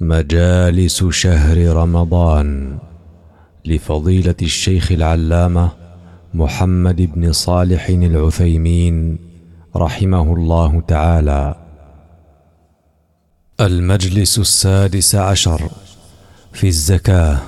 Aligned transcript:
مجالس 0.00 1.04
شهر 1.04 1.76
رمضان 1.76 2.78
لفضيلة 3.64 4.34
الشيخ 4.42 4.92
العلامة 4.92 5.70
محمد 6.34 6.96
بن 7.14 7.32
صالح 7.32 7.88
العثيمين 7.88 9.18
رحمه 9.76 10.34
الله 10.34 10.80
تعالى. 10.88 11.54
المجلس 13.60 14.38
السادس 14.38 15.14
عشر 15.14 15.70
في 16.52 16.66
الزكاة. 16.66 17.38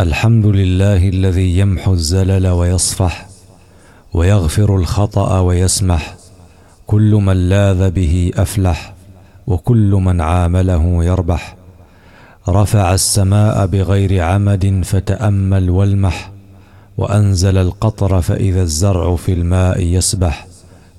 الحمد 0.00 0.46
لله 0.46 1.08
الذي 1.08 1.58
يمحو 1.58 1.92
الزلل 1.92 2.46
ويصفح 2.46 3.28
ويغفر 4.12 4.76
الخطأ 4.76 5.40
ويسمح. 5.40 6.16
كل 6.86 7.10
من 7.10 7.48
لاذ 7.48 7.90
به 7.90 8.30
أفلح. 8.34 8.95
وكل 9.46 9.90
من 9.90 10.20
عامله 10.20 11.04
يربح. 11.04 11.56
رفع 12.48 12.94
السماء 12.94 13.66
بغير 13.66 14.22
عمد 14.22 14.82
فتأمل 14.84 15.70
والمح 15.70 16.30
وأنزل 16.98 17.58
القطر 17.58 18.20
فإذا 18.20 18.62
الزرع 18.62 19.16
في 19.16 19.32
الماء 19.32 19.80
يسبح 19.80 20.46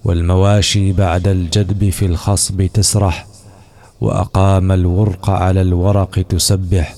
والمواشي 0.03 0.93
بعد 0.93 1.27
الجدب 1.27 1.89
في 1.89 2.05
الخصب 2.05 2.65
تسرح 2.73 3.27
وأقام 4.01 4.71
الورق 4.71 5.29
على 5.29 5.61
الورق 5.61 6.21
تسبح. 6.29 6.95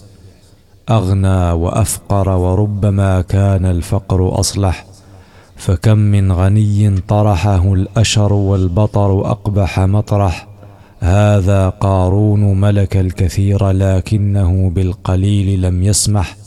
أغنى 0.90 1.52
وأفقر 1.52 2.30
وربما 2.30 3.22
كان 3.22 3.66
الفقر 3.66 4.40
أصلح 4.40 4.86
فكم 5.56 5.98
من 5.98 6.32
غني 6.32 7.02
طرحه 7.08 7.74
الأشر 7.74 8.34
والبطر 8.34 9.32
أقبح 9.32 9.80
مطرح. 9.80 10.49
هذا 11.00 11.70
قارون 11.70 12.62
ملك 12.62 12.98
الكثير 12.98 13.70
لكنه 13.72 14.70
بالقليل 14.70 15.62
لم 15.62 15.84
يسمح. 15.84 16.38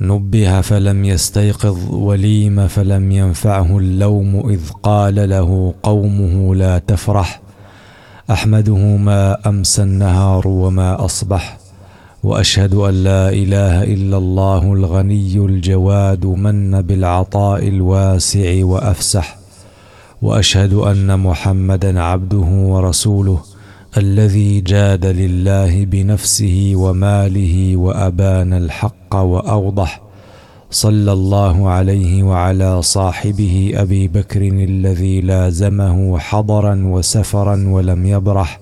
نبه 0.00 0.60
فلم 0.60 1.04
يستيقظ 1.04 1.94
وليم 1.94 2.68
فلم 2.68 3.12
ينفعه 3.12 3.78
اللوم 3.78 4.50
إذ 4.50 4.60
قال 4.82 5.28
له 5.28 5.74
قومه 5.82 6.54
لا 6.54 6.78
تفرح. 6.78 7.40
أحمده 8.30 8.76
ما 8.76 9.48
أمسى 9.48 9.82
النهار 9.82 10.48
وما 10.48 11.04
أصبح. 11.04 11.58
وأشهد 12.22 12.74
أن 12.74 13.04
لا 13.04 13.28
إله 13.28 13.84
إلا 13.84 14.16
الله 14.16 14.72
الغني 14.72 15.36
الجواد 15.36 16.26
من 16.26 16.82
بالعطاء 16.82 17.68
الواسع 17.68 18.64
وأفسح. 18.64 19.36
وأشهد 20.22 20.72
أن 20.72 21.20
محمدا 21.20 22.00
عبده 22.00 22.46
ورسوله. 22.46 23.53
الذي 23.96 24.60
جاد 24.60 25.06
لله 25.06 25.84
بنفسه 25.84 26.72
وماله 26.74 27.76
وأبان 27.76 28.52
الحق 28.52 29.14
وأوضح 29.16 30.00
صلى 30.70 31.12
الله 31.12 31.70
عليه 31.70 32.22
وعلى 32.22 32.82
صاحبه 32.82 33.72
أبي 33.74 34.08
بكر 34.08 34.42
الذي 34.42 35.20
لازمه 35.20 36.18
حضرا 36.18 36.82
وسفرا 36.84 37.64
ولم 37.68 38.06
يبرح 38.06 38.60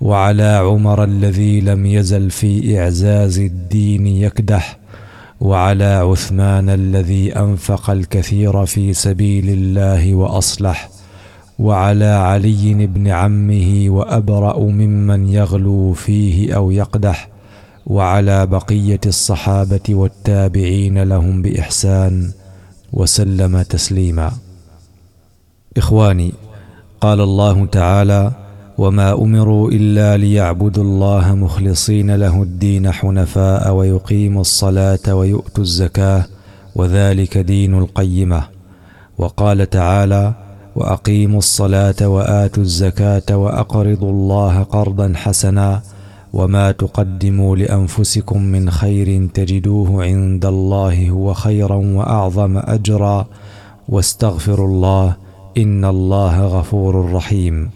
وعلى 0.00 0.60
عمر 0.64 1.04
الذي 1.04 1.60
لم 1.60 1.86
يزل 1.86 2.30
في 2.30 2.80
إعزاز 2.80 3.38
الدين 3.38 4.06
يكدح 4.06 4.78
وعلى 5.40 5.84
عثمان 5.84 6.70
الذي 6.70 7.36
أنفق 7.36 7.90
الكثير 7.90 8.66
في 8.66 8.92
سبيل 8.92 9.48
الله 9.48 10.14
وأصلح. 10.14 10.93
وعلى 11.58 12.04
علي 12.04 12.86
بن 12.86 13.08
عمه 13.08 13.84
وأبرأ 13.88 14.58
ممن 14.58 15.28
يغلو 15.28 15.92
فيه 15.92 16.56
أو 16.56 16.70
يقدح 16.70 17.28
وعلى 17.86 18.46
بقية 18.46 19.00
الصحابة 19.06 19.80
والتابعين 19.90 21.02
لهم 21.02 21.42
بإحسان 21.42 22.30
وسلم 22.92 23.62
تسليما. 23.62 24.32
إخواني 25.76 26.32
قال 27.00 27.20
الله 27.20 27.66
تعالى 27.66 28.32
وما 28.78 29.12
أمروا 29.12 29.70
إلا 29.70 30.16
ليعبدوا 30.16 30.84
الله 30.84 31.34
مخلصين 31.34 32.14
له 32.14 32.42
الدين 32.42 32.92
حنفاء 32.92 33.72
ويقيموا 33.72 34.40
الصلاة 34.40 35.14
ويؤتوا 35.14 35.64
الزكاة 35.64 36.26
وذلك 36.74 37.38
دين 37.38 37.78
القيمة 37.78 38.42
وقال 39.18 39.70
تعالى 39.70 40.34
وأقيموا 40.76 41.38
الصلاة 41.38 42.08
وآتوا 42.08 42.62
الزكاة 42.62 43.36
وأقرضوا 43.36 44.10
الله 44.10 44.62
قرضا 44.62 45.12
حسنا 45.16 45.80
وما 46.32 46.72
تقدموا 46.72 47.56
لأنفسكم 47.56 48.42
من 48.42 48.70
خير 48.70 49.28
تجدوه 49.34 50.04
عند 50.04 50.46
الله 50.46 51.10
هو 51.10 51.34
خيرا 51.34 51.76
وأعظم 51.76 52.58
أجرا 52.58 53.26
واستغفروا 53.88 54.68
الله 54.68 55.16
إن 55.58 55.84
الله 55.84 56.46
غفور 56.46 57.12
رحيم. 57.12 57.70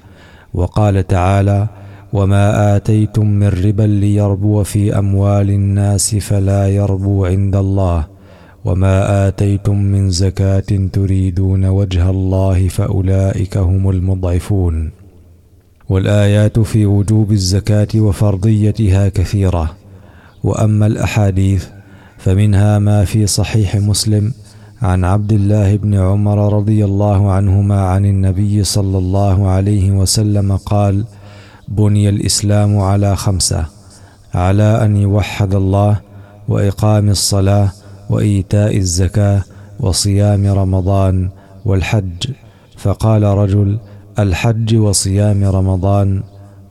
وقال 0.54 1.06
تعالى 1.06 1.66
وما 2.12 2.76
آتيتم 2.76 3.26
من 3.26 3.48
ربا 3.48 3.82
ليربو 3.82 4.62
في 4.62 4.98
أموال 4.98 5.50
الناس 5.50 6.14
فلا 6.14 6.68
يربو 6.68 7.24
عند 7.26 7.56
الله. 7.56 8.17
وما 8.68 9.28
اتيتم 9.28 9.76
من 9.76 10.10
زكاه 10.10 10.88
تريدون 10.92 11.64
وجه 11.64 12.10
الله 12.10 12.68
فاولئك 12.68 13.56
هم 13.56 13.90
المضعفون 13.90 14.90
والايات 15.88 16.58
في 16.58 16.86
وجوب 16.86 17.32
الزكاه 17.32 17.88
وفرضيتها 17.96 19.08
كثيره 19.08 19.76
واما 20.44 20.86
الاحاديث 20.86 21.66
فمنها 22.18 22.78
ما 22.78 23.04
في 23.04 23.26
صحيح 23.26 23.76
مسلم 23.76 24.32
عن 24.82 25.04
عبد 25.04 25.32
الله 25.32 25.76
بن 25.76 25.94
عمر 25.94 26.52
رضي 26.56 26.84
الله 26.84 27.32
عنهما 27.32 27.80
عن 27.80 28.04
النبي 28.04 28.64
صلى 28.64 28.98
الله 28.98 29.48
عليه 29.48 29.90
وسلم 29.90 30.56
قال 30.56 31.04
بني 31.68 32.08
الاسلام 32.08 32.78
على 32.78 33.16
خمسه 33.16 33.66
على 34.34 34.84
ان 34.84 34.96
يوحد 34.96 35.54
الله 35.54 36.00
واقام 36.48 37.08
الصلاه 37.08 37.77
وإيتاء 38.10 38.76
الزكاة 38.76 39.42
وصيام 39.80 40.46
رمضان 40.46 41.30
والحج. 41.64 42.30
فقال 42.76 43.22
رجل 43.22 43.78
الحج 44.18 44.76
وصيام 44.76 45.44
رمضان؟ 45.44 46.22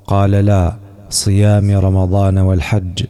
قال 0.07 0.31
لا 0.31 0.75
صيام 1.09 1.71
رمضان 1.71 2.37
والحج. 2.37 3.05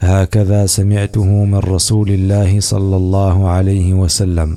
هكذا 0.00 0.66
سمعته 0.66 1.24
من 1.24 1.58
رسول 1.58 2.10
الله 2.10 2.60
صلى 2.60 2.96
الله 2.96 3.48
عليه 3.48 3.94
وسلم. 3.94 4.56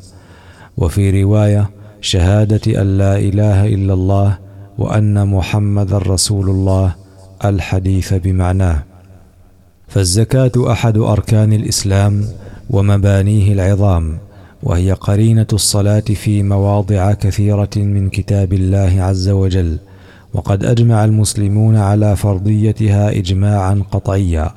وفي 0.78 1.24
رواية 1.24 1.70
شهادة 2.02 2.82
أن 2.82 2.98
لا 2.98 3.18
إله 3.18 3.68
إلا 3.68 3.94
الله 3.94 4.38
وأن 4.78 5.28
محمدا 5.28 5.98
رسول 5.98 6.50
الله 6.50 6.96
الحديث 7.46 8.14
بمعناه. 8.14 8.84
فالزكاة 9.88 10.52
أحد 10.72 10.98
أركان 10.98 11.54
الإسلام 11.54 12.26
ومبانيه 12.72 13.54
العظام 13.54 14.18
وهي 14.64 14.92
قرينة 14.92 15.48
الصلاة 15.54 16.00
في 16.00 16.44
مواضع 16.44 17.14
كثيرة 17.14 17.70
من 17.76 18.10
كتاب 18.10 18.54
الله 18.54 19.02
عز 19.02 19.30
وجل 19.30 19.78
وقد 20.34 20.66
أجمع 20.66 21.06
المسلمون 21.06 21.76
على 21.76 22.16
فرضيتها 22.16 23.10
اجماعا 23.10 23.84
قطعيا 23.92 24.52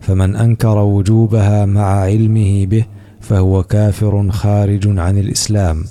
فمن 0.00 0.36
أنكر 0.36 0.78
وجوبها 0.78 1.66
مع 1.66 2.00
علمه 2.00 2.66
به 2.66 2.84
فهو 3.20 3.62
كافر 3.62 4.30
خارج 4.30 4.98
عن 4.98 5.18
الإسلام 5.18 5.84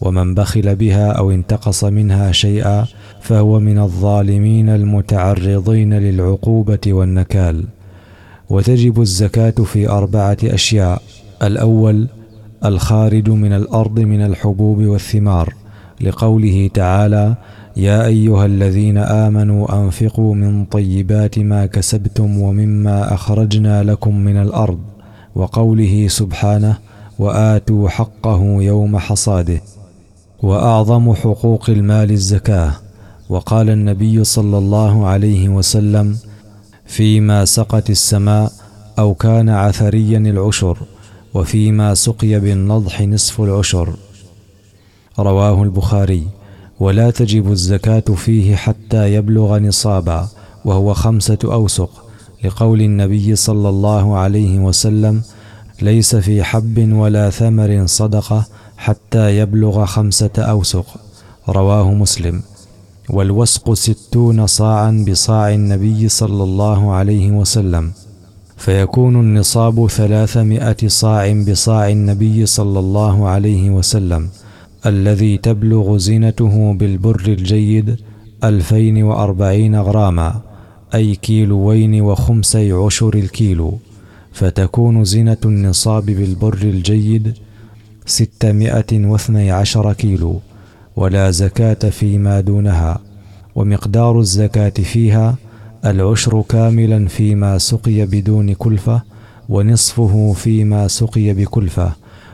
ومن 0.00 0.34
بخل 0.34 0.76
بها 0.76 1.12
أو 1.12 1.30
انتقص 1.30 1.84
منها 1.84 2.32
شيئا 2.32 2.86
فهو 3.20 3.60
من 3.60 3.78
الظالمين 3.78 4.68
المتعرضين 4.68 5.94
للعقوبة 5.94 6.80
والنكال. 6.86 7.64
وتجب 8.52 9.00
الزكاة 9.00 9.50
في 9.50 9.88
أربعة 9.88 10.36
أشياء. 10.44 11.02
الأول 11.42 12.08
الخارج 12.64 13.30
من 13.30 13.52
الأرض 13.52 14.00
من 14.00 14.20
الحبوب 14.20 14.78
والثمار 14.78 15.54
لقوله 16.00 16.70
تعالى 16.74 17.34
يا 17.76 18.06
أيها 18.06 18.46
الذين 18.46 18.98
آمنوا 18.98 19.84
أنفقوا 19.84 20.34
من 20.34 20.64
طيبات 20.64 21.38
ما 21.38 21.66
كسبتم 21.66 22.38
ومما 22.40 23.14
أخرجنا 23.14 23.82
لكم 23.82 24.16
من 24.16 24.36
الأرض 24.36 24.78
وقوله 25.34 26.08
سبحانه 26.08 26.78
وآتوا 27.18 27.88
حقه 27.88 28.42
يوم 28.62 28.98
حصاده. 28.98 29.60
وأعظم 30.42 31.12
حقوق 31.14 31.70
المال 31.70 32.10
الزكاة. 32.10 32.72
وقال 33.28 33.70
النبي 33.70 34.24
صلى 34.24 34.58
الله 34.58 35.06
عليه 35.06 35.48
وسلم 35.48 36.16
فيما 36.86 37.44
سقت 37.44 37.90
السماء 37.90 38.52
أو 38.98 39.14
كان 39.14 39.48
عثريا 39.48 40.18
العشر 40.18 40.78
وفيما 41.34 41.94
سقي 41.94 42.40
بالنضح 42.40 43.00
نصف 43.02 43.40
العشر. 43.40 43.96
رواه 45.18 45.62
البخاري. 45.62 46.26
ولا 46.80 47.10
تجب 47.10 47.52
الزكاة 47.52 48.00
فيه 48.16 48.56
حتى 48.56 49.14
يبلغ 49.14 49.58
نصابا 49.58 50.28
وهو 50.64 50.94
خمسة 50.94 51.38
أوسق 51.44 51.90
لقول 52.44 52.80
النبي 52.80 53.36
صلى 53.36 53.68
الله 53.68 54.16
عليه 54.16 54.58
وسلم 54.58 55.22
ليس 55.82 56.16
في 56.16 56.44
حب 56.44 56.92
ولا 56.92 57.30
ثمر 57.30 57.86
صدقة 57.86 58.46
حتى 58.76 59.38
يبلغ 59.38 59.84
خمسة 59.84 60.30
أوسق. 60.38 60.86
رواه 61.48 61.94
مسلم. 61.94 62.42
والوسق 63.12 63.72
ستون 63.74 64.46
صاعا 64.46 65.04
بصاع 65.08 65.54
النبي 65.54 66.08
صلى 66.08 66.42
الله 66.42 66.92
عليه 66.92 67.30
وسلم 67.30 67.92
فيكون 68.56 69.20
النصاب 69.20 69.86
ثلاثمائة 69.86 70.76
صاع 70.86 71.32
بصاع 71.48 71.88
النبي 71.90 72.46
صلى 72.46 72.78
الله 72.78 73.28
عليه 73.28 73.70
وسلم 73.70 74.28
الذي 74.86 75.38
تبلغ 75.38 75.96
زينته 75.96 76.72
بالبر 76.72 77.24
الجيد 77.28 77.96
ألفين 78.44 79.02
وأربعين 79.02 79.76
غراما 79.76 80.40
أي 80.94 81.14
كيلوين 81.14 82.00
وخمسي 82.00 82.72
عشر 82.72 83.14
الكيلو 83.14 83.78
فتكون 84.32 85.04
زينة 85.04 85.36
النصاب 85.44 86.06
بالبر 86.06 86.54
الجيد 86.62 87.34
ستمائة 88.06 89.06
واثني 89.06 89.50
عشر 89.50 89.92
كيلو. 89.92 90.40
ولا 90.96 91.30
زكاة 91.30 91.90
فيما 91.90 92.40
دونها 92.40 92.98
ومقدار 93.54 94.20
الزكاة 94.20 94.68
فيها 94.68 95.36
العشر 95.84 96.42
كاملا 96.48 97.08
فيما 97.08 97.58
سقي 97.58 98.06
بدون 98.06 98.54
كلفة 98.54 99.02
ونصفه 99.48 100.32
فيما 100.36 100.88
سقي 100.88 101.32
بكلفة. 101.32 101.92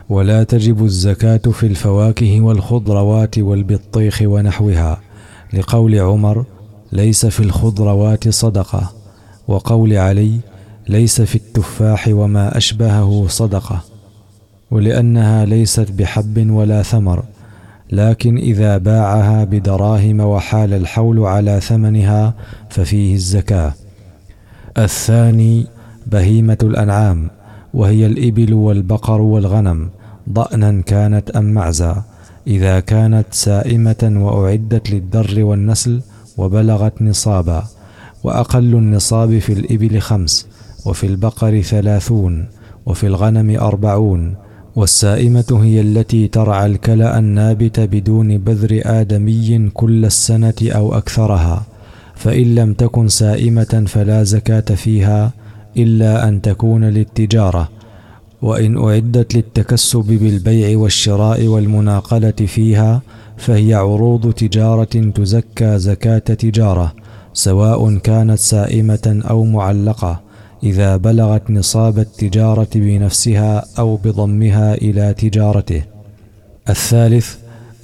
ولا 0.09 0.43
تجب 0.43 0.85
الزكاة 0.85 1.37
في 1.37 1.65
الفواكه 1.67 2.41
والخضروات 2.41 3.37
والبطيخ 3.37 4.21
ونحوها. 4.25 5.01
لقول 5.53 5.99
عمر 5.99 6.45
ليس 6.91 7.25
في 7.25 7.39
الخضروات 7.39 8.29
صدقة. 8.29 8.91
وقول 9.47 9.93
علي 9.93 10.39
ليس 10.89 11.21
في 11.21 11.35
التفاح 11.35 12.07
وما 12.07 12.57
أشبهه 12.57 13.25
صدقة. 13.27 13.81
ولأنها 14.71 15.45
ليست 15.45 15.91
بحب 15.91 16.49
ولا 16.51 16.83
ثمر. 16.83 17.23
لكن 17.91 18.37
إذا 18.37 18.77
باعها 18.77 19.43
بدراهم 19.43 20.19
وحال 20.19 20.73
الحول 20.73 21.19
على 21.19 21.61
ثمنها 21.61 22.33
ففيه 22.69 23.13
الزكاة. 23.15 23.73
الثاني 24.77 25.67
بهيمة 26.07 26.57
الأنعام 26.63 27.29
وهي 27.73 28.05
الإبل 28.05 28.53
والبقر 28.53 29.21
والغنم 29.21 29.89
ضأنا 30.29 30.81
كانت 30.81 31.29
أم 31.29 31.53
معزا 31.53 32.03
إذا 32.47 32.79
كانت 32.79 33.25
سائمة 33.31 34.13
وأعدت 34.15 34.89
للدر 34.91 35.43
والنسل 35.43 36.01
وبلغت 36.37 37.01
نصابا. 37.01 37.63
وأقل 38.23 38.75
النصاب 38.75 39.39
في 39.39 39.53
الإبل 39.53 39.99
خمس 39.99 40.47
وفي 40.85 41.07
البقر 41.07 41.61
ثلاثون 41.61 42.47
وفي 42.85 43.07
الغنم 43.07 43.59
أربعون 43.59 44.35
والسائمة 44.79 45.59
هي 45.63 45.81
التي 45.81 46.27
ترعى 46.27 46.65
الكلأ 46.65 47.19
النابت 47.19 47.79
بدون 47.79 48.37
بذر 48.37 48.81
آدمي 48.85 49.69
كل 49.73 50.05
السنة 50.05 50.53
أو 50.61 50.97
أكثرها 50.97 51.65
فإن 52.15 52.55
لم 52.55 52.73
تكن 52.73 53.07
سائمة 53.07 53.83
فلا 53.87 54.23
زكاة 54.23 54.75
فيها 54.75 55.31
إلا 55.77 56.27
أن 56.27 56.41
تكون 56.41 56.83
للتجارة 56.85 57.69
وإن 58.41 58.77
أعدت 58.77 59.35
للتكسب 59.35 60.05
بالبيع 60.21 60.77
والشراء 60.77 61.47
والمناقلة 61.47 62.31
فيها 62.31 63.01
فهي 63.37 63.73
عروض 63.73 64.33
تجارة 64.33 65.11
تزكى 65.15 65.79
زكاة 65.79 66.17
تجارة 66.17 66.93
سواء 67.33 67.97
كانت 67.97 68.39
سائمة 68.39 69.21
أو 69.29 69.43
معلقة. 69.43 70.28
إذا 70.63 70.97
بلغت 70.97 71.51
نصاب 71.51 71.99
التجارة 71.99 72.67
بنفسها 72.75 73.65
أو 73.79 73.95
بضمها 73.95 74.73
إلى 74.73 75.13
تجارته. 75.13 75.81
الثالث 76.69 77.35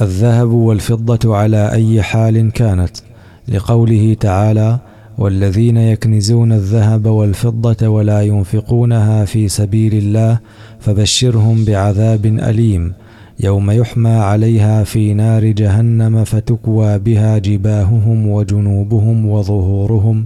الذهب 0.02 0.50
والفضة 0.50 1.36
على 1.36 1.72
أي 1.72 2.02
حال 2.02 2.52
كانت، 2.52 2.98
لقوله 3.48 4.14
تعالى: 4.20 4.80
والذين 5.18 5.78
يكنزون 5.78 6.52
الذهب 6.52 7.06
والفضة 7.06 7.88
ولا 7.88 8.22
ينفقونها 8.22 9.26
في 9.26 9.48
سبيل 9.48 9.94
الله 9.94 10.40
فبشرهم 10.80 11.66
بعذاب 11.66 12.26
أليم 12.26 12.94
يوم 13.40 13.72
يحمى 13.72 14.10
عليها 14.10 14.84
في 14.84 15.14
نار 15.14 15.46
جهنم 15.46 16.24
فتكوى 16.24 17.00
بها 17.00 17.38
جباههم 17.38 18.28
وجنوبهم 18.28 19.26
وظهورهم 19.26 20.26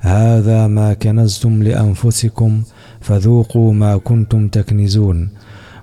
هذا 0.00 0.66
ما 0.66 0.94
كنزتم 0.94 1.62
لأنفسكم 1.62 2.62
فذوقوا 3.00 3.72
ما 3.72 3.96
كنتم 3.96 4.48
تكنزون. 4.48 5.28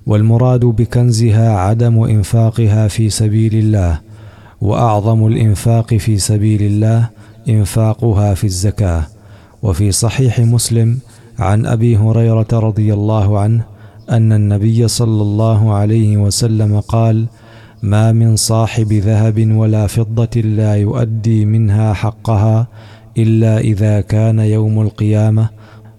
والمراد 0.06 0.66
بكنزها 0.66 1.58
عدم 1.58 2.04
إنفاقها 2.04 2.88
في 2.88 3.10
سبيل 3.10 3.56
الله 3.56 4.00
وأعظم 4.62 5.28
الإنفاق 5.28 5.94
في 5.94 6.18
سبيل 6.18 6.62
الله 6.62 7.10
إنفاقها 7.50 8.34
في 8.34 8.44
الزكاة. 8.44 9.08
وفي 9.64 9.92
صحيح 9.92 10.40
مسلم 10.40 11.00
عن 11.40 11.66
أبي 11.66 11.98
هريرة 11.98 12.48
رضي 12.54 12.94
الله 12.94 13.40
عنه 13.40 13.64
أن 14.10 14.34
النبي 14.34 14.88
صلى 14.88 15.22
الله 15.22 15.74
عليه 15.74 16.18
وسلم 16.18 16.80
قال 16.80 17.26
ما 17.84 18.12
من 18.12 18.36
صاحب 18.36 18.94
ذهب 18.94 19.52
ولا 19.52 19.88
فضة 19.88 20.42
لا 20.42 20.76
يؤدي 20.76 21.46
منها 21.46 21.94
حقها 21.94 22.68
إلا 23.18 23.58
إذا 23.60 24.02
كان 24.02 24.40
يوم 24.40 24.82
القيامة 24.82 25.50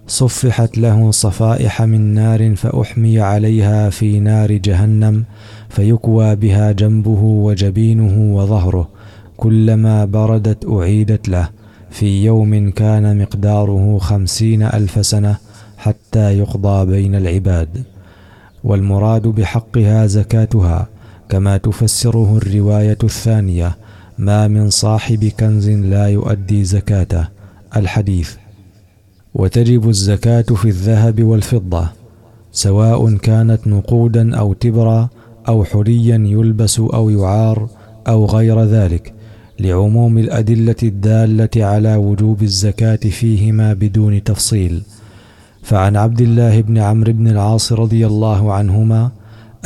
صفحت 0.07 0.77
له 0.77 1.11
صفائح 1.11 1.81
من 1.81 2.13
نار 2.13 2.55
فأحمي 2.55 3.19
عليها 3.19 3.89
في 3.89 4.19
نار 4.19 4.51
جهنم 4.51 5.23
فيكوى 5.69 6.35
بها 6.35 6.71
جنبه 6.71 7.21
وجبينه 7.23 8.35
وظهره 8.35 8.89
كلما 9.37 10.05
بردت 10.05 10.65
أعيدت 10.69 11.29
له 11.29 11.49
في 11.89 12.25
يوم 12.25 12.71
كان 12.71 13.21
مقداره 13.21 13.97
خمسين 13.97 14.63
ألف 14.63 15.05
سنة 15.05 15.37
حتى 15.77 16.37
يقضى 16.37 16.85
بين 16.85 17.15
العباد 17.15 17.83
والمراد 18.63 19.27
بحقها 19.27 20.05
زكاتها 20.05 20.87
كما 21.29 21.57
تفسره 21.57 22.37
الرواية 22.37 22.97
الثانية 23.03 23.77
ما 24.17 24.47
من 24.47 24.69
صاحب 24.69 25.25
كنز 25.25 25.69
لا 25.69 26.07
يؤدي 26.07 26.63
زكاته. 26.63 27.27
الحديث 27.75 28.35
وتجب 29.33 29.89
الزكاة 29.89 30.41
في 30.41 30.65
الذهب 30.65 31.23
والفضة 31.23 31.89
سواء 32.51 33.15
كانت 33.15 33.67
نقودا 33.67 34.37
أو 34.37 34.53
تبرا 34.53 35.09
أو 35.47 35.63
حليا 35.63 36.15
يلبس 36.15 36.79
أو 36.79 37.09
يعار 37.09 37.69
أو 38.07 38.25
غير 38.25 38.63
ذلك 38.63 39.13
لعموم 39.59 40.17
الأدلة 40.17 40.75
الدالة 40.83 41.65
على 41.65 41.95
وجوب 41.95 42.43
الزكاة 42.43 42.95
فيهما 42.95 43.73
بدون 43.73 44.23
تفصيل. 44.23 44.81
فعن 45.63 45.95
عبد 45.95 46.21
الله 46.21 46.61
بن 46.61 46.77
عمرو 46.77 47.13
بن 47.13 47.27
العاص 47.27 47.73
رضي 47.73 48.07
الله 48.07 48.53
عنهما 48.53 49.11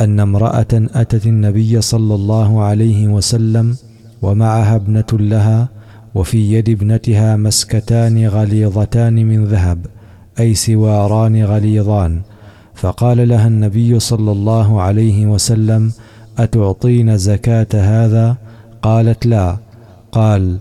أن 0.00 0.20
امرأة 0.20 0.72
أتت 0.72 1.26
النبي 1.26 1.80
صلى 1.80 2.14
الله 2.14 2.62
عليه 2.62 3.08
وسلم 3.08 3.76
ومعها 4.22 4.76
ابنة 4.76 5.04
لها 5.12 5.68
وفي 6.14 6.52
يد 6.52 6.68
ابنتها 6.68 7.36
مسكتان 7.36 8.26
غليظتان 8.26 9.14
من 9.26 9.44
ذهب 9.44 9.86
أي 10.40 10.54
سواران 10.54 11.44
غليظان. 11.44 12.20
فقال 12.74 13.28
لها 13.28 13.48
النبي 13.48 14.00
صلى 14.00 14.32
الله 14.32 14.82
عليه 14.82 15.26
وسلم 15.26 15.92
أتعطين 16.38 17.18
زكاة 17.18 17.66
هذا؟ 17.74 18.36
قالت 18.82 19.26
لا. 19.26 19.56
قال 20.12 20.58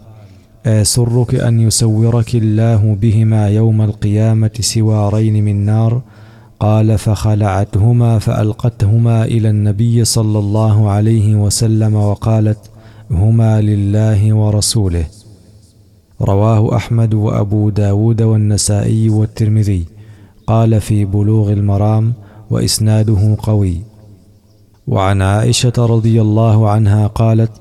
أيسرك 0.67 1.35
أن 1.35 1.59
يسورك 1.59 2.35
الله 2.35 2.97
بهما 3.01 3.49
يوم 3.49 3.81
القيامة 3.81 4.51
سوارين 4.59 5.45
من 5.45 5.65
نار؟ 5.65 6.01
قال 6.59 6.97
فخلعتهما 6.97 8.19
فألقتهما 8.19 9.25
إلى 9.25 9.49
النبي 9.49 10.05
صلى 10.05 10.39
الله 10.39 10.89
عليه 10.89 11.35
وسلم 11.35 11.95
وقالت 11.95 12.57
هما 13.11 13.61
لله 13.61 14.33
ورسوله. 14.33 15.05
رواه 16.21 16.75
أحمد 16.75 17.13
وأبو 17.13 17.69
داود 17.69 18.21
والنسائي 18.21 19.09
والترمذي. 19.09 19.85
قال 20.47 20.81
في 20.81 21.05
بلوغ 21.05 21.51
المرام 21.51 22.13
وإسناده 22.49 23.37
قوي. 23.39 23.81
وعن 24.87 25.21
عائشة 25.21 25.73
رضي 25.77 26.21
الله 26.21 26.69
عنها 26.69 27.07
قالت 27.07 27.51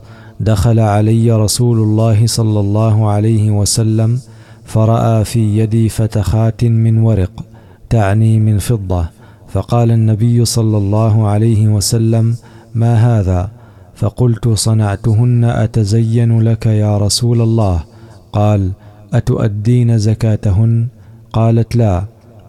دخل 0.41 0.81
علي 0.81 1.33
رسول 1.33 1.79
الله 1.79 2.27
صلى 2.27 2.61
الله 2.61 3.09
عليه 3.11 3.51
وسلم 3.51 4.21
فرأى 4.65 5.25
في 5.25 5.59
يدي 5.59 5.89
فتخات 5.89 6.65
من 6.65 6.99
ورق 6.99 7.45
تعني 7.91 8.41
من 8.41 8.59
فضة 8.59 9.09
فقال 9.49 9.91
النبي 9.91 10.45
صلى 10.45 10.77
الله 10.77 11.27
عليه 11.29 11.69
وسلم 11.69 12.37
ما 12.75 12.95
هذا؟ 12.95 13.60
فقلت 14.01 14.49
صنعتهن 14.49 15.45
أتزين 15.45 16.41
لك 16.41 16.67
يا 16.67 16.99
رسول 16.99 17.41
الله؟ 17.41 17.85
قال 18.33 18.73
أتؤدين 19.13 19.99
زكاتهن؟ 19.99 20.87
قالت 21.33 21.77
لا 21.77 22.05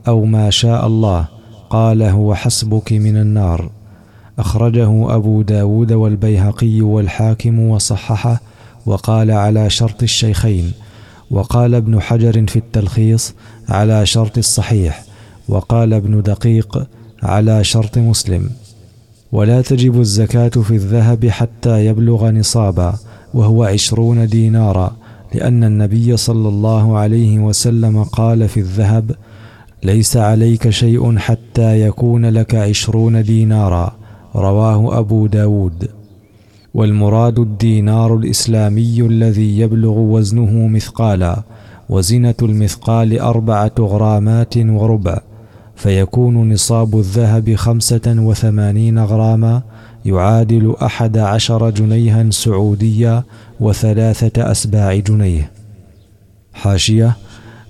أو 0.08 0.26
ما 0.26 0.50
شاء 0.50 0.88
الله. 0.88 1.28
قال 1.70 2.04
هو 2.04 2.36
حسبك 2.36 2.94
من 2.94 3.18
النار. 3.18 3.70
أخرجه 4.40 5.16
أبو 5.16 5.42
داود 5.42 5.94
والبيهقي 5.94 6.82
والحاكم 6.82 7.60
وصححه 7.60 8.42
وقال 8.86 9.32
على 9.32 9.70
شرط 9.70 10.04
الشيخين. 10.04 10.72
وقال 11.32 11.76
ابن 11.76 12.02
حجر 12.02 12.48
في 12.48 12.56
التلخيص 12.56 13.34
على 13.70 14.06
شرط 14.06 14.38
الصحيح. 14.38 15.04
وقال 15.50 15.94
ابن 15.94 16.22
دقيق 16.22 16.88
على 17.24 17.64
شرط 17.64 17.98
مسلم. 17.98 18.50
ولا 19.32 19.62
تجب 19.62 20.00
الزكاة 20.00 20.50
في 20.50 20.72
الذهب 20.72 21.26
حتى 21.26 21.86
يبلغ 21.86 22.30
نصابا 22.30 22.94
وهو 23.34 23.64
عشرون 23.64 24.28
دينارا 24.28 24.96
لأن 25.34 25.64
النبي 25.64 26.18
صلى 26.18 26.48
الله 26.50 26.98
عليه 26.98 27.40
وسلم 27.40 28.04
قال 28.04 28.48
في 28.50 28.60
الذهب 28.60 29.12
ليس 29.84 30.18
عليك 30.18 30.70
شيء 30.70 31.18
حتى 31.18 31.82
يكون 31.82 32.26
لك 32.26 32.56
عشرون 32.56 33.24
دينارا 33.24 33.96
رواه 34.36 35.00
أبو 35.00 35.28
داود. 35.28 35.90
والمراد 36.74 37.40
الدينار 37.40 38.16
الإسلامي 38.16 39.02
الذي 39.02 39.60
يبلغ 39.60 40.00
وزنه 40.00 40.68
مثقالا 40.68 41.44
وزنة 41.90 42.36
المثقال 42.42 43.20
أربعة 43.20 43.72
غرامات 43.80 44.58
وربع. 44.58 45.22
فيكون 45.82 46.54
نصاب 46.54 47.00
الذهب 47.00 47.56
خمسة 47.56 48.02
وثمانين 48.08 49.00
غراما 49.00 49.62
يعادل 50.06 50.76
أحد 50.84 51.18
عشر 51.18 51.70
جنيها 51.70 52.30
سعوديا 52.30 53.24
وثلاثة 53.60 54.52
أسباع 54.52 54.96
جنيه. 54.96 55.52
حاشية 56.54 57.18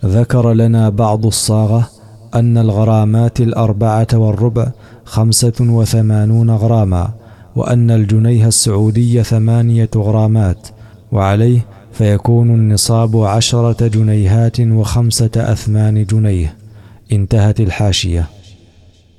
ذكر 0.06 0.54
لنا 0.54 0.90
بعض 0.90 1.26
الصاغة 1.26 1.90
أن 2.36 2.58
الغرامات 2.58 3.42
الأربعة 3.42 4.08
والربع 4.14 4.68
خمسة 5.06 5.54
وثمانون 5.60 6.52
غراما 6.52 7.10
وأن 7.56 7.92
الجنيه 7.92 8.48
السعودي 8.48 9.24
ثمانية 9.24 9.90
غرامات 9.96 10.68
وعليه 11.12 11.60
فيكون 11.94 12.50
النصاب 12.50 13.18
عشرة 13.18 13.88
جنيهات 13.88 14.60
وخمسة 14.60 15.32
أثمان 15.36 16.06
جنيه. 16.06 16.61
انتهت 17.12 17.60
الحاشية. 17.60 18.28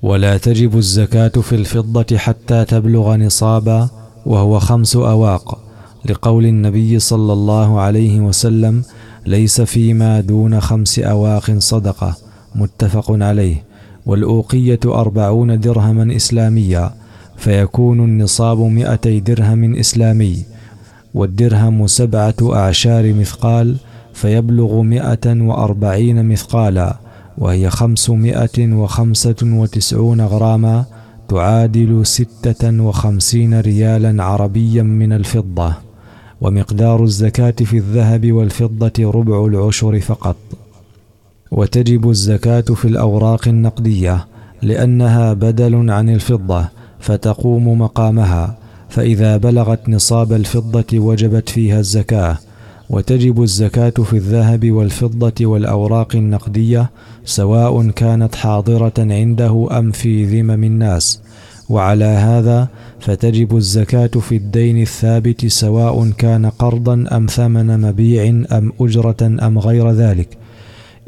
ولا 0.03 0.37
تجب 0.37 0.79
الزكاة 0.79 1.29
في 1.29 1.55
الفضة 1.55 2.17
حتى 2.17 2.65
تبلغ 2.65 3.17
نصابا 3.17 3.89
وهو 4.27 4.59
خمس 4.59 4.97
أواق 4.97 5.59
لقول 6.05 6.47
النبي 6.47 6.99
صلى 6.99 7.33
الله 7.33 7.81
عليه 7.81 8.21
وسلم 8.21 8.83
ليس 9.27 9.61
فيما 9.61 10.21
دون 10.21 10.61
خمس 10.61 10.99
أواق 10.99 11.51
صدقة 11.59 12.17
متفق 12.55 13.07
عليه. 13.11 13.65
والأوقية 14.07 14.81
أربعون 14.85 15.61
درهما 15.61 16.17
إسلاميا 16.17 16.95
فيكون 17.37 18.01
النصاب 18.01 18.59
مئتي 18.59 19.21
درهم 19.21 19.75
إسلامي. 19.75 20.45
والدرهم 21.15 21.87
سبعة 21.87 22.35
أعشار 22.43 23.13
مثقال 23.13 23.77
فيبلغ 24.15 24.83
مئة 24.83 25.43
وأربعين 25.43 26.29
مثقالا. 26.29 26.99
وهي 27.43 27.71
خمسمائة 27.71 28.73
وخمسة 28.73 29.37
وتسعون 29.43 30.21
غراما 30.21 30.85
تعادل 31.29 32.07
ستة 32.07 32.83
وخمسين 32.83 33.61
ريالا 33.61 34.25
عربيا 34.25 34.83
من 34.83 35.13
الفضة 35.13 35.75
ومقدار 36.41 37.05
الزكاة 37.05 37.51
في 37.51 37.77
الذهب 37.77 38.33
والفضة 38.33 39.11
ربع 39.11 39.47
العشر 39.47 40.01
فقط. 40.01 40.37
وتجب 41.51 42.11
الزكاة 42.11 42.61
في 42.61 42.85
الأوراق 42.85 43.49
النقدية 43.49 44.27
لأنها 44.63 45.33
بدل 45.33 45.91
عن 45.91 46.09
الفضة 46.09 46.69
فتقوم 47.01 47.81
مقامها 47.81 48.57
فإذا 48.89 49.37
بلغت 49.37 49.89
نصاب 49.89 50.33
الفضة 50.33 50.99
وجبت 50.99 51.49
فيها 51.49 51.81
الزكاة 51.81 52.39
وتجب 52.93 53.43
الزكاة 53.43 53.91
في 53.91 54.17
الذهب 54.17 54.71
والفضة 54.71 55.47
والأوراق 55.47 56.17
النقدية 56.17 56.91
سواء 57.25 57.89
كانت 57.91 58.35
حاضرة 58.35 58.93
عنده 58.99 59.69
أم 59.79 59.91
في 59.91 60.25
ذمم 60.25 60.65
الناس. 60.65 61.21
وعلى 61.69 62.05
هذا 62.05 62.69
فتجب 63.01 63.57
الزكاة 63.57 64.07
في 64.07 64.37
الدين 64.37 64.83
الثابت 64.83 65.47
سواء 65.47 66.11
كان 66.11 66.47
قرضا 66.47 67.05
أم 67.13 67.27
ثمن 67.27 67.81
مبيع 67.81 68.29
أم 68.53 68.73
أجرة 68.81 69.17
أم 69.23 69.59
غير 69.59 69.91
ذلك. 69.91 70.39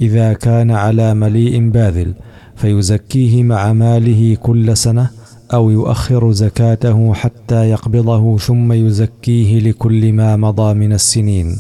إذا 0.00 0.33
كان 0.33 0.71
على 0.71 1.14
مليء 1.14 1.71
باذل 1.71 2.14
فيزكيه 2.57 3.43
مع 3.43 3.73
ماله 3.73 4.37
كل 4.43 4.76
سنة 4.76 5.11
أو 5.55 5.71
يؤخر 5.71 6.33
زكاته 6.33 7.14
حتى 7.14 7.71
يقبضه 7.71 8.38
ثم 8.38 8.73
يزكيه 8.73 9.59
لكل 9.61 10.12
ما 10.12 10.37
مضى 10.37 10.75
من 10.75 10.93
السنين. 10.93 11.57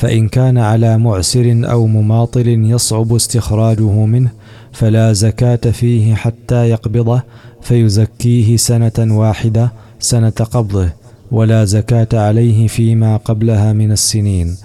فإن 0.00 0.28
كان 0.28 0.58
على 0.58 0.98
معسر 0.98 1.60
أو 1.64 1.86
مماطل 1.86 2.48
يصعب 2.48 3.14
استخراجه 3.14 4.04
منه 4.04 4.30
فلا 4.72 5.12
زكاة 5.12 5.70
فيه 5.70 6.14
حتى 6.14 6.68
يقبضه 6.68 7.22
فيزكيه 7.62 8.56
سنة 8.56 9.18
واحدة 9.18 9.72
سنة 9.98 10.30
قبضه 10.30 10.92
ولا 11.32 11.64
زكاة 11.64 12.08
عليه 12.12 12.66
فيما 12.66 13.16
قبلها 13.16 13.72
من 13.72 13.92
السنين. 13.92 14.56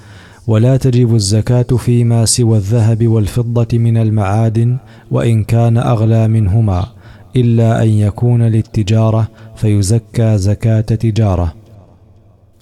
ولا 0.48 0.78
تجب 0.78 1.16
الزكاة 1.16 1.78
فيما 1.78 2.26
سوى 2.26 2.58
الذهب 2.58 3.08
والفضة 3.08 3.78
من 3.78 3.98
المعادن 3.98 4.78
وإن 5.12 5.44
كان 5.44 5.78
أغلى 5.78 6.28
منهما 6.28 6.86
إلا 7.36 7.84
أن 7.84 7.90
يكون 7.90 8.42
للتجارة 8.42 9.28
فيزكى 9.56 10.38
زكاة 10.38 10.82
تجارة. 10.82 11.54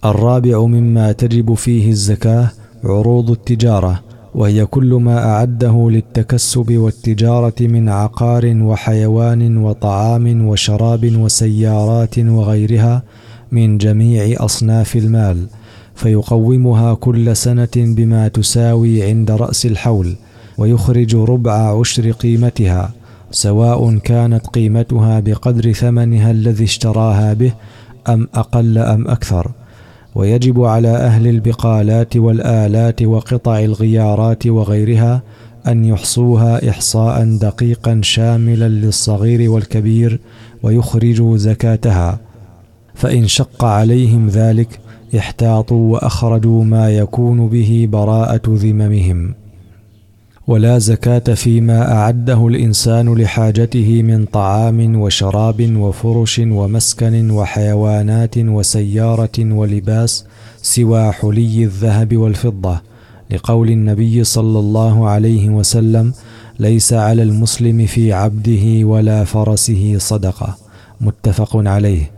الرابع 0.05 0.65
مما 0.65 1.11
تجب 1.11 1.53
فيه 1.53 1.89
الزكاة 1.91 2.51
عروض 2.83 3.31
التجارة 3.31 4.03
وهي 4.35 4.65
كل 4.65 4.93
ما 4.93 5.25
أعده 5.25 5.89
للتكسب 5.89 6.77
والتجارة 6.77 7.53
من 7.61 7.89
عقار 7.89 8.45
وحيوان 8.61 9.57
وطعام 9.57 10.47
وشراب 10.47 11.17
وسيارات 11.17 12.19
وغيرها 12.19 13.03
من 13.51 13.77
جميع 13.77 14.45
أصناف 14.45 14.95
المال 14.95 15.47
فيقومها 15.95 16.93
كل 16.93 17.35
سنة 17.35 17.75
بما 17.75 18.27
تساوي 18.27 19.03
عند 19.03 19.31
رأس 19.31 19.65
الحول 19.65 20.15
ويخرج 20.57 21.15
ربع 21.15 21.79
عشر 21.79 22.11
قيمتها 22.11 22.91
سواء 23.31 23.97
كانت 23.97 24.47
قيمتها 24.47 25.19
بقدر 25.19 25.73
ثمنها 25.73 26.31
الذي 26.31 26.63
اشتراها 26.63 27.33
به 27.33 27.53
أم 28.09 28.27
أقل 28.35 28.77
أم 28.77 29.07
أكثر. 29.07 29.51
ويجب 30.15 30.63
على 30.63 30.87
أهل 30.87 31.27
البقالات 31.27 32.17
والآلات 32.17 33.03
وقطع 33.03 33.59
الغيارات 33.59 34.47
وغيرها 34.47 35.21
أن 35.67 35.85
يحصوها 35.85 36.69
إحصاء 36.69 37.37
دقيقا 37.37 37.99
شاملا 38.03 38.69
للصغير 38.69 39.51
والكبير 39.51 40.19
ويخرجوا 40.63 41.37
زكاتها. 41.37 42.19
فإن 42.95 43.27
شق 43.27 43.65
عليهم 43.65 44.27
ذلك 44.27 44.79
احتاطوا 45.17 45.93
وأخرجوا 45.93 46.63
ما 46.63 46.89
يكون 46.89 47.47
به 47.47 47.87
براءة 47.91 48.41
ذممهم. 48.47 49.42
ولا 50.47 50.77
زكاة 50.79 51.33
فيما 51.33 51.91
أعده 51.93 52.47
الإنسان 52.47 53.13
لحاجته 53.15 54.01
من 54.03 54.25
طعام 54.25 54.95
وشراب 55.01 55.75
وفرش 55.77 56.39
ومسكن 56.39 57.31
وحيوانات 57.31 58.37
وسيارة 58.37 59.39
ولباس 59.39 60.25
سوى 60.61 61.11
حلي 61.11 61.63
الذهب 61.63 62.17
والفضة 62.17 62.81
لقول 63.31 63.69
النبي 63.69 64.23
صلى 64.23 64.59
الله 64.59 65.09
عليه 65.09 65.49
وسلم 65.49 66.13
ليس 66.59 66.93
على 66.93 67.23
المسلم 67.23 67.85
في 67.85 68.13
عبده 68.13 68.85
ولا 68.87 69.23
فرسه 69.23 69.95
صدقة 69.97 70.57
متفق 71.01 71.57
عليه. 71.57 72.11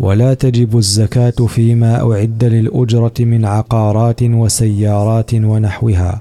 ولا 0.00 0.34
تجب 0.34 0.78
الزكاة 0.78 1.46
فيما 1.48 2.12
أعد 2.12 2.44
للأجرة 2.44 3.14
من 3.20 3.44
عقارات 3.44 4.22
وسيارات 4.22 5.34
ونحوها 5.34 6.20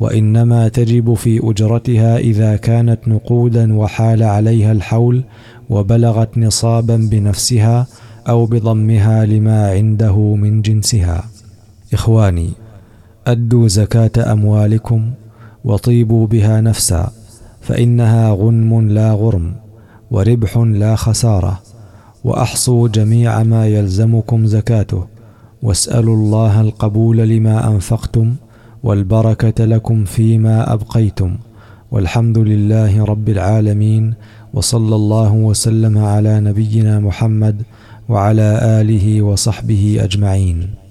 وإنما 0.00 0.68
تجب 0.68 1.14
في 1.14 1.50
أجرتها 1.50 2.18
إذا 2.18 2.56
كانت 2.56 3.08
نقودا 3.08 3.76
وحال 3.76 4.22
عليها 4.22 4.72
الحول 4.72 5.24
وبلغت 5.70 6.38
نصابا 6.38 6.96
بنفسها 6.96 7.86
أو 8.28 8.46
بضمها 8.46 9.24
لما 9.26 9.70
عنده 9.70 10.34
من 10.34 10.62
جنسها. 10.62 11.24
إخواني 11.92 12.50
أدوا 13.26 13.68
زكاة 13.68 14.32
أموالكم 14.32 15.10
وطيبوا 15.64 16.26
بها 16.26 16.60
نفسا 16.60 17.10
فإنها 17.60 18.30
غنم 18.30 18.88
لا 18.88 19.12
غرم 19.12 19.54
وربح 20.10 20.56
لا 20.56 20.96
خسارة 20.96 21.62
وأحصوا 22.24 22.88
جميع 22.88 23.42
ما 23.42 23.66
يلزمكم 23.66 24.46
زكاته 24.46 25.06
واسألوا 25.62 26.16
الله 26.16 26.60
القبول 26.60 27.16
لما 27.16 27.68
أنفقتم 27.68 28.34
والبركة 28.86 29.64
لكم 29.64 30.04
فيما 30.04 30.72
أبقيتم 30.72 31.30
والحمد 31.90 32.38
لله 32.38 33.04
رب 33.04 33.28
العالمين 33.28 34.14
وصلى 34.54 34.94
الله 35.00 35.32
وسلم 35.32 35.98
على 35.98 36.40
نبينا 36.40 37.00
محمد 37.00 37.56
وعلى 38.08 38.48
آله 38.80 39.22
وصحبه 39.22 39.98
أجمعين. 40.06 40.85